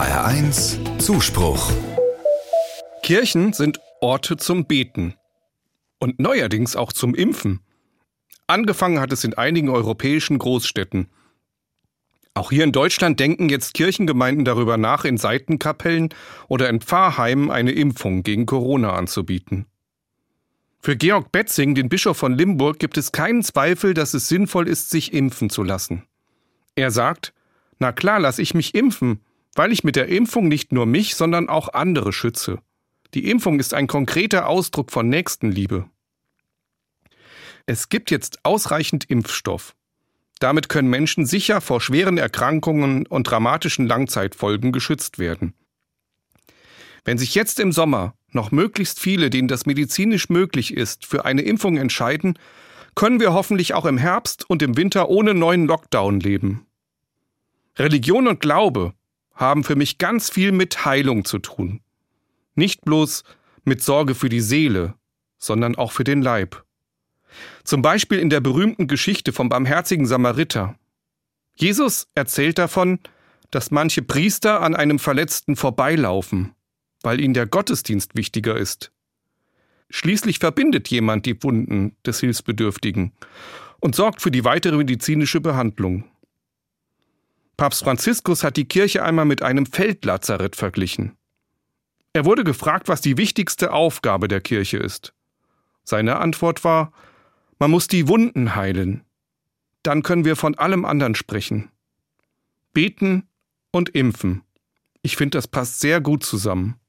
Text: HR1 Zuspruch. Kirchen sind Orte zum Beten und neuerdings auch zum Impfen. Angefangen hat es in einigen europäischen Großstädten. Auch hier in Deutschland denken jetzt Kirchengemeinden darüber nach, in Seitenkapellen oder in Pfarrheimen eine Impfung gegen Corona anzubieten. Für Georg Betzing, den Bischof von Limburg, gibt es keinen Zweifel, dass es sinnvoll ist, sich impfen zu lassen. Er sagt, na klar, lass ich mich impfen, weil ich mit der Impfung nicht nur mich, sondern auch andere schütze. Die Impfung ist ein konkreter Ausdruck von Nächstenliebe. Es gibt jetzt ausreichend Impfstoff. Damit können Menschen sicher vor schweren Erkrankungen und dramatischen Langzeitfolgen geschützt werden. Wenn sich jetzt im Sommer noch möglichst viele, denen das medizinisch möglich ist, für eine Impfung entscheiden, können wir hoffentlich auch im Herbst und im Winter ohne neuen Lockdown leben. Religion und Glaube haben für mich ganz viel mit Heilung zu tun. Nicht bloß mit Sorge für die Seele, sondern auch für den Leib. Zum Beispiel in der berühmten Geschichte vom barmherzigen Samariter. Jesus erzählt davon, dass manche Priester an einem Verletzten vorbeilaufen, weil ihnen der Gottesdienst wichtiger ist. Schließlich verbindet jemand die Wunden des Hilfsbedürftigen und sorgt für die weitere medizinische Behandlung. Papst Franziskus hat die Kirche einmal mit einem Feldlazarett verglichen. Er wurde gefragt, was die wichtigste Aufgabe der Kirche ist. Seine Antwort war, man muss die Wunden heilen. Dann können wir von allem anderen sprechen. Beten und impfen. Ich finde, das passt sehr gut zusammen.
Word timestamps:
HR1 0.00 0.98
Zuspruch. 0.98 1.70
Kirchen 3.02 3.52
sind 3.52 3.80
Orte 4.00 4.38
zum 4.38 4.64
Beten 4.64 5.12
und 5.98 6.18
neuerdings 6.18 6.74
auch 6.74 6.94
zum 6.94 7.14
Impfen. 7.14 7.60
Angefangen 8.46 8.98
hat 8.98 9.12
es 9.12 9.24
in 9.24 9.34
einigen 9.34 9.68
europäischen 9.68 10.38
Großstädten. 10.38 11.10
Auch 12.32 12.50
hier 12.50 12.64
in 12.64 12.72
Deutschland 12.72 13.20
denken 13.20 13.50
jetzt 13.50 13.74
Kirchengemeinden 13.74 14.46
darüber 14.46 14.78
nach, 14.78 15.04
in 15.04 15.18
Seitenkapellen 15.18 16.08
oder 16.48 16.70
in 16.70 16.80
Pfarrheimen 16.80 17.50
eine 17.50 17.72
Impfung 17.72 18.22
gegen 18.22 18.46
Corona 18.46 18.94
anzubieten. 18.94 19.66
Für 20.80 20.96
Georg 20.96 21.30
Betzing, 21.30 21.74
den 21.74 21.90
Bischof 21.90 22.16
von 22.16 22.32
Limburg, 22.32 22.78
gibt 22.78 22.96
es 22.96 23.12
keinen 23.12 23.42
Zweifel, 23.42 23.92
dass 23.92 24.14
es 24.14 24.28
sinnvoll 24.28 24.66
ist, 24.66 24.88
sich 24.88 25.12
impfen 25.12 25.50
zu 25.50 25.62
lassen. 25.62 26.04
Er 26.74 26.90
sagt, 26.90 27.34
na 27.78 27.92
klar, 27.92 28.18
lass 28.18 28.38
ich 28.38 28.54
mich 28.54 28.74
impfen, 28.74 29.20
weil 29.54 29.72
ich 29.72 29.84
mit 29.84 29.96
der 29.96 30.08
Impfung 30.08 30.48
nicht 30.48 30.72
nur 30.72 30.86
mich, 30.86 31.14
sondern 31.14 31.48
auch 31.48 31.72
andere 31.72 32.12
schütze. 32.12 32.58
Die 33.14 33.28
Impfung 33.28 33.58
ist 33.58 33.74
ein 33.74 33.86
konkreter 33.86 34.48
Ausdruck 34.48 34.92
von 34.92 35.08
Nächstenliebe. 35.08 35.88
Es 37.66 37.88
gibt 37.88 38.10
jetzt 38.10 38.44
ausreichend 38.44 39.10
Impfstoff. 39.10 39.74
Damit 40.38 40.68
können 40.68 40.88
Menschen 40.88 41.26
sicher 41.26 41.60
vor 41.60 41.80
schweren 41.80 42.16
Erkrankungen 42.16 43.06
und 43.06 43.24
dramatischen 43.24 43.86
Langzeitfolgen 43.86 44.72
geschützt 44.72 45.18
werden. 45.18 45.54
Wenn 47.04 47.18
sich 47.18 47.34
jetzt 47.34 47.60
im 47.60 47.72
Sommer 47.72 48.14
noch 48.32 48.50
möglichst 48.50 49.00
viele, 49.00 49.28
denen 49.30 49.48
das 49.48 49.66
medizinisch 49.66 50.28
möglich 50.28 50.74
ist, 50.74 51.04
für 51.04 51.24
eine 51.24 51.42
Impfung 51.42 51.76
entscheiden, 51.76 52.38
können 52.94 53.20
wir 53.20 53.32
hoffentlich 53.32 53.74
auch 53.74 53.84
im 53.84 53.98
Herbst 53.98 54.48
und 54.48 54.62
im 54.62 54.76
Winter 54.76 55.08
ohne 55.08 55.34
neuen 55.34 55.66
Lockdown 55.66 56.20
leben. 56.20 56.66
Religion 57.78 58.26
und 58.26 58.40
Glaube 58.40 58.94
haben 59.40 59.64
für 59.64 59.74
mich 59.74 59.98
ganz 59.98 60.28
viel 60.30 60.52
mit 60.52 60.84
Heilung 60.84 61.24
zu 61.24 61.38
tun. 61.38 61.80
Nicht 62.54 62.84
bloß 62.84 63.24
mit 63.64 63.82
Sorge 63.82 64.14
für 64.14 64.28
die 64.28 64.40
Seele, 64.40 64.94
sondern 65.38 65.76
auch 65.76 65.92
für 65.92 66.04
den 66.04 66.20
Leib. 66.20 66.64
Zum 67.64 67.80
Beispiel 67.80 68.18
in 68.18 68.28
der 68.28 68.40
berühmten 68.40 68.86
Geschichte 68.86 69.32
vom 69.32 69.48
barmherzigen 69.48 70.06
Samariter. 70.06 70.76
Jesus 71.56 72.06
erzählt 72.14 72.58
davon, 72.58 72.98
dass 73.50 73.70
manche 73.70 74.02
Priester 74.02 74.60
an 74.60 74.76
einem 74.76 74.98
Verletzten 74.98 75.56
vorbeilaufen, 75.56 76.54
weil 77.02 77.20
ihnen 77.20 77.34
der 77.34 77.46
Gottesdienst 77.46 78.16
wichtiger 78.16 78.56
ist. 78.56 78.92
Schließlich 79.88 80.38
verbindet 80.38 80.88
jemand 80.88 81.24
die 81.26 81.42
Wunden 81.42 81.96
des 82.06 82.20
Hilfsbedürftigen 82.20 83.12
und 83.80 83.94
sorgt 83.94 84.20
für 84.20 84.30
die 84.30 84.44
weitere 84.44 84.76
medizinische 84.76 85.40
Behandlung. 85.40 86.09
Papst 87.60 87.84
Franziskus 87.84 88.42
hat 88.42 88.56
die 88.56 88.64
Kirche 88.64 89.02
einmal 89.02 89.26
mit 89.26 89.42
einem 89.42 89.66
Feldlazarett 89.66 90.56
verglichen. 90.56 91.18
Er 92.14 92.24
wurde 92.24 92.42
gefragt, 92.42 92.88
was 92.88 93.02
die 93.02 93.18
wichtigste 93.18 93.74
Aufgabe 93.74 94.28
der 94.28 94.40
Kirche 94.40 94.78
ist. 94.78 95.12
Seine 95.84 96.16
Antwort 96.20 96.64
war, 96.64 96.90
man 97.58 97.70
muss 97.70 97.86
die 97.86 98.08
Wunden 98.08 98.56
heilen. 98.56 99.04
Dann 99.82 100.02
können 100.02 100.24
wir 100.24 100.36
von 100.36 100.54
allem 100.56 100.86
anderen 100.86 101.14
sprechen. 101.14 101.70
Beten 102.72 103.28
und 103.72 103.90
impfen. 103.90 104.40
Ich 105.02 105.18
finde, 105.18 105.36
das 105.36 105.46
passt 105.46 105.80
sehr 105.80 106.00
gut 106.00 106.24
zusammen. 106.24 106.79